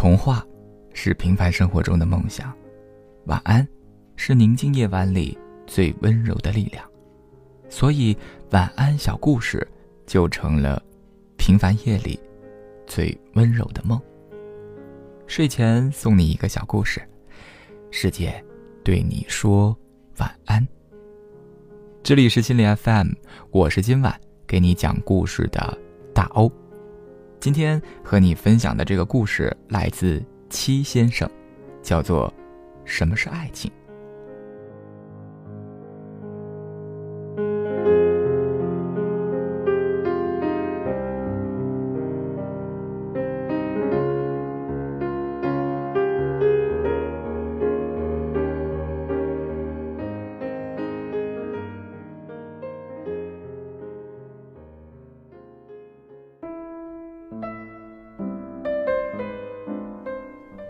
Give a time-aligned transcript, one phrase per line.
[0.00, 0.42] 童话
[0.94, 2.50] 是平凡生活中的梦想，
[3.26, 3.68] 晚安
[4.16, 6.82] 是宁静夜晚里最温柔的力量，
[7.68, 8.16] 所以
[8.50, 9.68] 晚安小故事
[10.06, 10.82] 就成了
[11.36, 12.18] 平凡夜里
[12.86, 14.00] 最温柔的梦。
[15.26, 17.02] 睡前送你一个小故事，
[17.90, 18.42] 世界
[18.82, 19.76] 对你说
[20.16, 20.66] 晚安。
[22.02, 23.08] 这里是心理 FM，
[23.50, 25.78] 我是今晚给你讲故事的
[26.14, 26.50] 大欧。
[27.40, 31.26] 今天和你分享的这个故事来自七先生，
[31.82, 32.28] 叫做
[32.84, 33.70] 《什么是爱情》。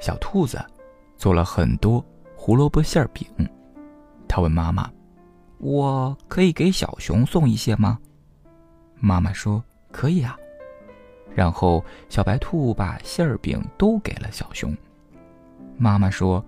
[0.00, 0.58] 小兔子
[1.16, 3.28] 做了很多胡萝卜馅饼，
[4.26, 4.90] 他问妈妈
[5.60, 7.98] ：“我可以给小熊送一些吗？”
[8.98, 9.62] 妈妈说
[9.92, 10.36] ：“可以啊。”
[11.32, 14.76] 然后小白兔把馅饼都给了小熊。
[15.76, 16.44] 妈妈说：“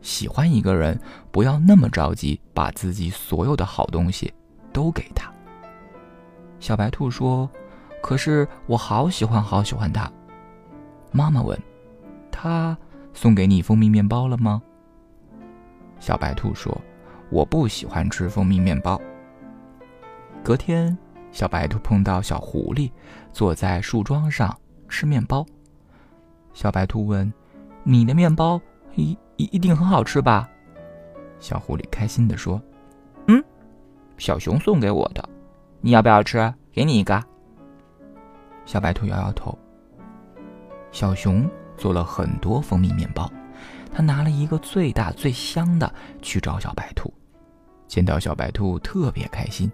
[0.00, 0.98] 喜欢一个人，
[1.30, 4.32] 不要那么着急把自己所有的好东西
[4.72, 5.30] 都给他。”
[6.60, 7.50] 小白兔说
[8.00, 10.10] ：“可是我好喜欢好喜欢他。”
[11.12, 11.60] 妈妈问
[12.30, 12.76] ：“他？”
[13.14, 14.60] 送给你蜂蜜面包了吗？
[16.00, 16.78] 小白兔说
[17.30, 19.00] ：“我不喜欢吃蜂蜜面包。”
[20.44, 20.96] 隔天，
[21.32, 22.90] 小白兔碰到小狐狸，
[23.32, 24.54] 坐在树桩上
[24.88, 25.46] 吃面包。
[26.52, 27.32] 小白兔问
[27.82, 28.60] ：“你的面包
[28.96, 30.50] 一一一定很好吃吧？”
[31.40, 32.60] 小狐狸开心地说
[33.28, 33.42] ：“嗯，
[34.18, 35.26] 小熊送给我的，
[35.80, 36.52] 你要不要吃？
[36.72, 37.22] 给你一个。”
[38.66, 39.56] 小白兔摇摇头。
[40.90, 41.48] 小熊。
[41.76, 43.30] 做了很多蜂蜜面包，
[43.92, 45.92] 他拿了一个最大最香的
[46.22, 47.12] 去找小白兔。
[47.86, 49.70] 见到小白兔特别开心，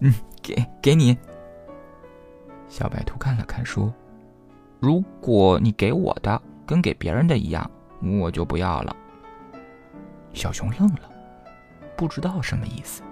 [0.00, 0.12] 嗯，
[0.42, 1.16] 给给你。
[2.68, 3.92] 小白兔看了看说
[4.80, 7.70] ：“如果你给我的跟给别人的一样，
[8.20, 8.94] 我就不要了。”
[10.34, 11.08] 小熊愣了，
[11.96, 13.02] 不知道什么意思。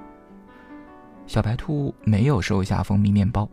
[1.26, 3.48] 小白兔没有收下蜂蜜面包。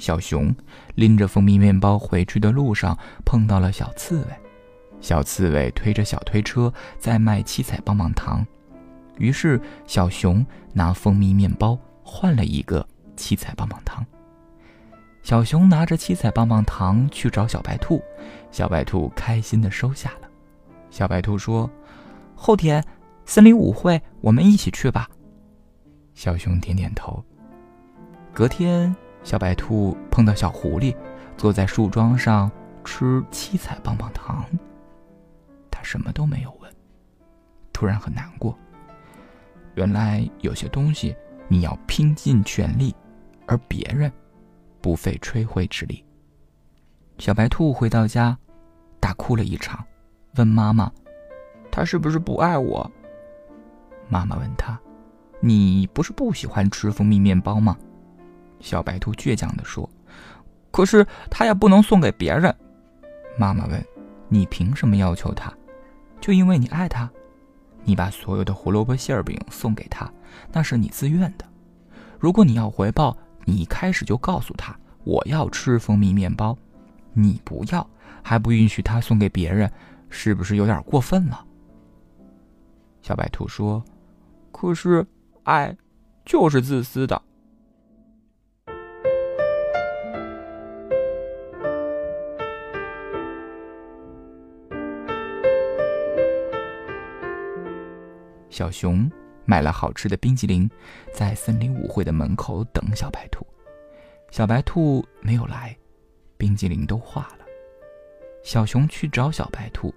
[0.00, 0.52] 小熊
[0.94, 4.26] 拎着蜂蜜面包回去的路上，碰到了小刺猬。
[5.00, 8.44] 小刺猬推着小推车在卖七彩棒棒糖，
[9.18, 14.04] 于是小熊拿蜂蜜面包换了一个七彩棒棒糖。
[15.22, 18.02] 小熊拿着七彩棒棒糖去找小白兔，
[18.50, 20.28] 小白兔开心地收下了。
[20.90, 21.70] 小白兔说
[22.34, 22.82] ：“后天
[23.26, 25.08] 森林舞会，我们一起去吧。”
[26.14, 27.22] 小熊点点头。
[28.32, 28.94] 隔天。
[29.22, 30.96] 小白兔碰到小狐狸，
[31.36, 32.50] 坐在树桩上
[32.84, 34.44] 吃七彩棒棒糖。
[35.70, 36.72] 他什么都没有问，
[37.72, 38.56] 突然很难过。
[39.74, 41.14] 原来有些东西
[41.48, 42.94] 你要拼尽全力，
[43.46, 44.10] 而别人
[44.80, 46.04] 不费吹灰之力。
[47.18, 48.36] 小白兔回到家，
[48.98, 49.84] 大哭了一场，
[50.36, 50.90] 问妈妈
[51.70, 52.90] ：“他是不是不爱我？”
[54.08, 54.80] 妈妈问他
[55.40, 57.76] ：“你不是不喜欢吃蜂蜜面包吗？”
[58.60, 59.88] 小白兔倔强地说
[60.70, 62.54] ：“可是他也不能送给别人。”
[63.36, 63.84] 妈妈问
[64.28, 65.52] ：“你凭什么要求他？
[66.20, 67.10] 就因为你爱他？
[67.82, 70.12] 你把所有的胡萝卜馅饼送给他，
[70.52, 71.44] 那是你自愿的。
[72.18, 73.16] 如果你要回报，
[73.46, 76.56] 你一开始就告诉他我要吃蜂蜜面包，
[77.14, 77.88] 你不要，
[78.22, 79.72] 还不允许他送给别人，
[80.10, 81.46] 是不是有点过分了？”
[83.00, 83.82] 小白兔说
[84.52, 85.06] ：“可是
[85.44, 85.74] 爱，
[86.26, 87.20] 就是自私的。”
[98.60, 99.10] 小熊
[99.46, 100.68] 买了好吃的冰激凌，
[101.14, 103.46] 在森林舞会的门口等小白兔。
[104.30, 105.74] 小白兔没有来，
[106.36, 107.46] 冰激凌都化了。
[108.42, 109.94] 小熊去找小白兔，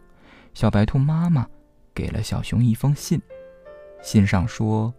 [0.54, 1.45] 小白兔妈妈
[1.94, 3.21] 给了小熊一封信，
[4.01, 4.94] 信上说：“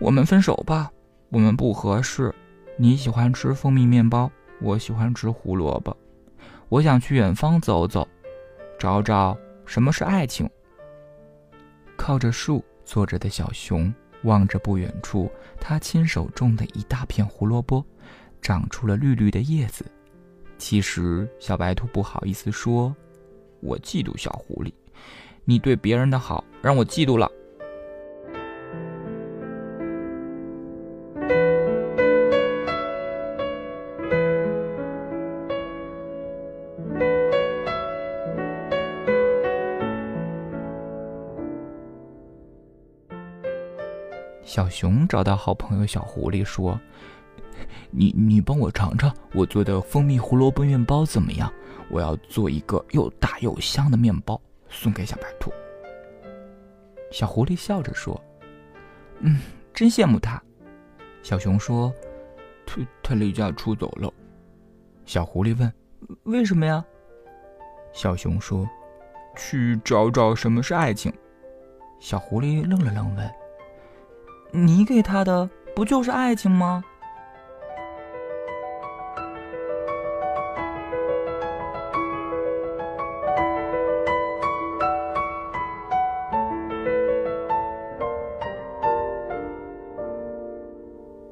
[0.00, 0.90] 我们分手吧，
[1.28, 2.34] 我们不合适。
[2.76, 4.28] 你喜欢吃蜂蜜面包，
[4.60, 5.96] 我喜欢吃胡萝卜。
[6.68, 8.08] 我想去远方走走，
[8.80, 10.50] 找找什么是爱情。”
[11.96, 13.92] 靠着树坐着的小熊
[14.24, 15.30] 望着不远处，
[15.60, 17.84] 他亲手种的一大片胡萝卜，
[18.40, 19.84] 长出了绿绿的叶子。
[20.58, 22.94] 其实小白兔不好意思说
[23.60, 24.72] ：“我嫉妒小狐狸，
[25.44, 27.30] 你对别人的好让我嫉妒了。”
[44.52, 46.78] 小熊找到好朋友小狐狸说
[47.90, 51.50] ：“你你帮我尝尝我做的蜂蜜胡萝卜面包怎么样？
[51.88, 54.38] 我要做一个又大又香的面包
[54.68, 55.50] 送给小白兔。”
[57.10, 58.22] 小狐狸笑着说
[59.24, 59.38] ：“嗯，
[59.72, 60.38] 真羡慕他。”
[61.24, 61.90] 小熊说
[62.66, 64.12] ：“他他离家出走了。”
[65.06, 65.72] 小狐狸问
[66.24, 66.84] ：“为什么呀？”
[67.94, 68.68] 小熊说
[69.34, 71.10] ：“去找找什么是爱情。”
[71.98, 73.26] 小狐狸愣了愣，问
[74.54, 76.84] ：“你给他的不就是爱情吗？”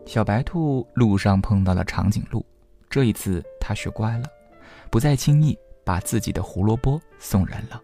[0.07, 2.45] 小白兔路上碰到了长颈鹿，
[2.89, 4.25] 这一次它学乖了，
[4.91, 7.81] 不再轻易把自己的胡萝卜送人了。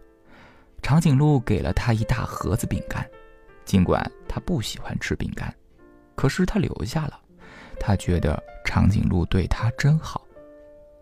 [0.81, 3.09] 长颈鹿给了他一大盒子饼干，
[3.67, 5.53] 尽管他不喜欢吃饼干，
[6.15, 7.19] 可是他留下了。
[7.77, 10.25] 他觉得长颈鹿对他真好，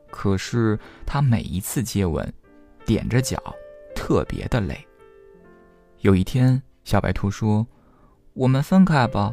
[0.09, 2.27] 可是他每一次接吻，
[2.83, 3.37] 踮着脚，
[3.95, 4.75] 特别的累。
[5.99, 7.65] 有一天，小白兔说
[8.33, 9.31] ：“我们分开吧。”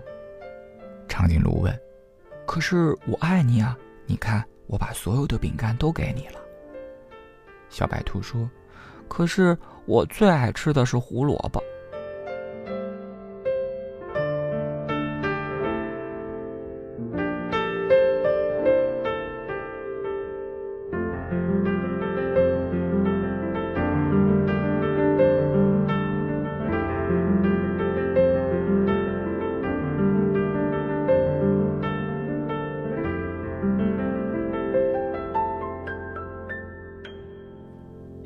[1.08, 1.80] 长颈鹿问
[2.46, 3.76] ：“可是我爱你啊！
[4.04, 6.38] 你看，我把所有的饼干都给你了。”
[7.70, 8.48] 小白兔说
[9.08, 9.56] ：“可是
[9.86, 11.64] 我最爱吃的是胡萝卜。”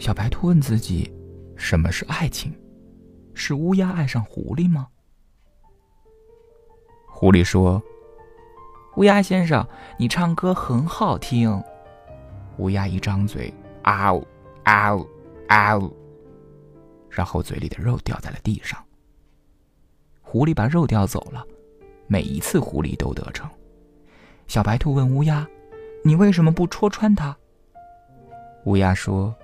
[0.07, 1.13] 小白兔问自己
[1.59, 2.57] ：“什么是爱情？
[3.35, 4.87] 是乌鸦爱上狐狸吗？”
[7.11, 7.83] 狐狸说
[8.95, 9.67] ：“乌鸦先生，
[9.99, 11.61] 你唱歌很好听。”
[12.59, 14.25] 乌鸦一张嘴，啊呜
[14.63, 15.05] 啊呜
[15.49, 15.93] 啊呜，
[17.11, 18.81] 然后嘴里的肉掉在了地上。
[20.23, 21.45] 狐狸把肉叼走了，
[22.07, 23.51] 每一次狐狸都得逞。
[24.47, 25.45] 小白兔问乌鸦
[26.07, 27.37] ：“你为什么不戳穿它？”
[28.67, 29.35] 乌鸦说。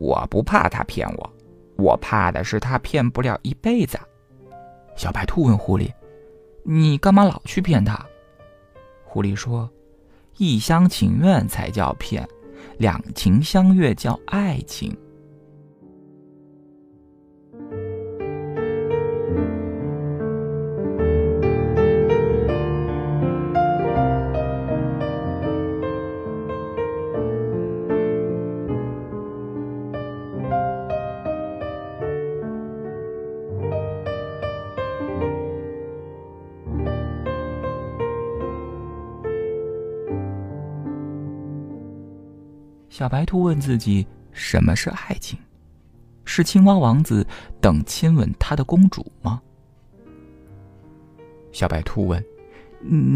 [0.00, 1.32] 我不怕他骗我，
[1.76, 4.00] 我怕的是他骗不了一辈子。
[4.96, 5.92] 小白兔问狐狸
[6.64, 8.02] ：“你干嘛老去骗他？”
[9.04, 9.70] 狐狸说
[10.38, 12.26] ：“一厢情愿才叫骗，
[12.78, 14.96] 两情相悦叫爱情。”
[43.00, 45.38] 小白兔问自己：“什么是爱情？
[46.26, 47.26] 是青蛙王子
[47.58, 49.40] 等亲吻他的公主吗？”
[51.50, 52.22] 小白兔问：“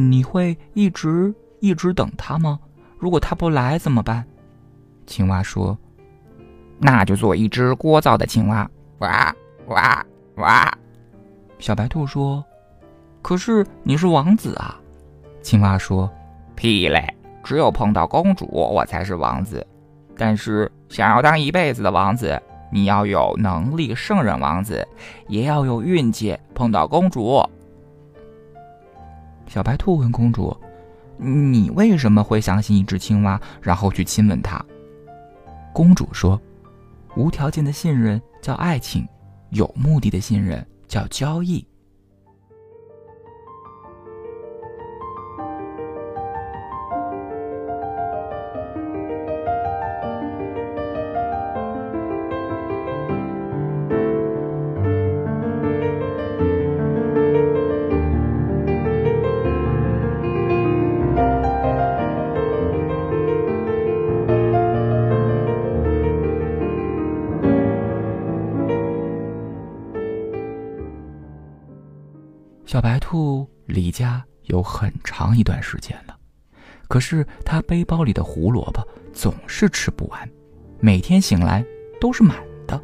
[0.09, 2.59] 你会一直一直等他吗？
[2.99, 4.25] 如果他不来怎么办？”
[5.07, 5.77] 青蛙说
[6.81, 8.67] ：“那就做一只聒噪的青蛙，
[9.01, 9.37] 哇
[9.67, 10.79] 哇哇！”
[11.61, 12.43] 小白兔说
[13.21, 14.81] ：“可是你是王子啊！”
[15.45, 16.11] 青蛙说
[16.57, 17.07] ：“屁嘞！”
[17.45, 19.67] 只有碰到公主，我才是王子。
[20.17, 22.41] 但是想要当一辈子的王子，
[22.73, 24.87] 你要有能力胜任王子，
[25.29, 27.43] 也要有运气碰到公主。
[29.47, 30.57] 小白兔问公主
[31.19, 34.65] ：“你为什么会相信一只青蛙，然后去亲吻它？”
[35.73, 36.41] 公主说
[37.17, 39.07] ：“无条件的信任叫爱情，
[39.51, 41.65] 有目的的信任叫交易。”
[72.67, 76.17] 小白兔离家有很长一段时间了，
[76.89, 80.29] 可是它背包里的胡萝卜总是吃不完，
[80.81, 81.65] 每天醒来
[82.01, 82.83] 都是满的。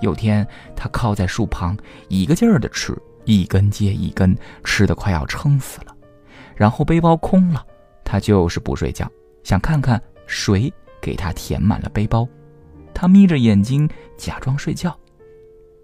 [0.00, 1.76] 有天，它靠在树旁，
[2.08, 5.96] 一个劲儿的吃，一根接一根，吃的快要撑死了。
[6.56, 7.64] 然后背包空了，
[8.04, 9.10] 它就是不睡觉，
[9.44, 12.28] 想看看谁给它填满了背包。
[12.92, 14.96] 它眯着眼睛假装睡觉。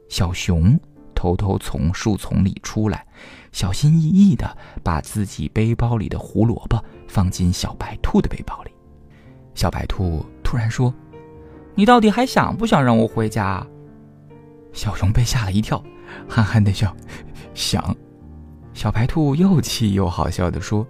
[0.09, 0.79] 小熊。
[1.21, 3.05] 偷偷从树丛里出来，
[3.53, 8.71] 小心翼翼地把自己背包里的胡萝卜放进小白兔的背包里。
[9.55, 10.95] 小白兔突然说
[11.77, 13.63] ：“你到底还想不想让我回家？”
[14.73, 15.85] 小熊被吓了一跳，
[16.27, 16.97] 憨憨地笑
[17.53, 17.95] ：“想。”
[18.73, 20.87] 小白兔又气又好笑地说：“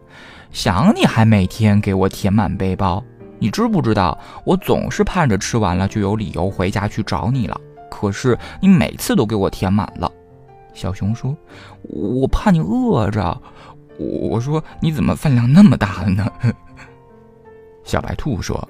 [0.52, 3.02] 想你还每天给我填满背包，
[3.40, 7.60] 你知不知道我总是盼着吃完了就有理由回家去找你了？
[7.90, 10.08] 可是你每次都给我填满了。”
[10.74, 11.36] 小熊说
[11.82, 13.42] ：“我怕你饿着。”
[13.98, 16.26] 我说：“你怎么饭量那么大了呢？”
[17.84, 18.66] 小白兔说：“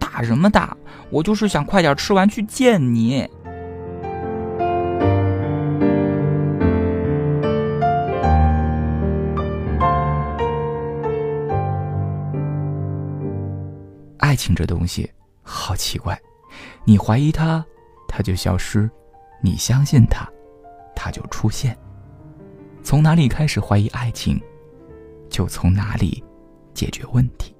[0.00, 0.76] 大什么大？
[1.10, 3.28] 我就是想快点吃完去见你。”
[14.18, 15.08] 爱情这东西
[15.42, 16.18] 好奇怪，
[16.84, 17.64] 你怀疑它，
[18.08, 18.88] 它就消失；
[19.40, 20.26] 你相信它，
[20.94, 21.76] 它就出现。
[22.82, 24.40] 从哪里开始怀疑爱情，
[25.30, 26.22] 就从哪里
[26.74, 27.54] 解决问题。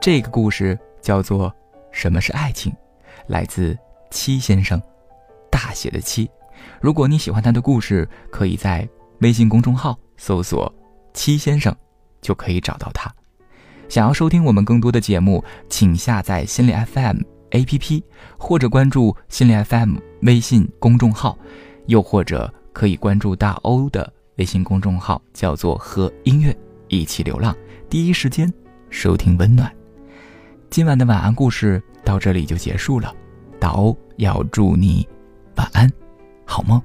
[0.00, 1.48] 这个故事叫做
[1.92, 2.72] 《什么是爱情》，
[3.28, 3.78] 来自
[4.10, 4.82] 七先生，
[5.48, 6.28] 大写的七。
[6.80, 8.88] 如果你喜欢他的故事，可以在
[9.20, 10.72] 微信公众号搜索
[11.14, 11.74] “七先生”，
[12.20, 13.12] 就可以找到他。
[13.88, 17.18] 想要收听我们更多的节目，请下载心理 FM
[17.50, 18.02] APP，
[18.38, 21.36] 或者关注心理 FM 微信公众号，
[21.86, 26.56] 又或者可以关注大欧的微信公众号，叫做“和音乐
[26.88, 27.54] 一起流浪”，
[27.90, 28.50] 第一时间
[28.88, 29.70] 收听温暖。
[30.70, 33.14] 今晚的晚安故事到这里就结束了，
[33.60, 35.06] 大欧要祝你
[35.56, 35.86] 晚安，
[36.52, 36.78] 好梦。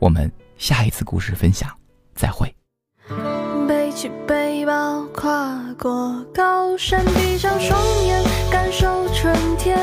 [0.00, 1.70] 我们下一次故事分享
[2.12, 2.52] 再会。
[3.68, 9.78] 背起背包，跨过高山，闭上双眼，感受春天。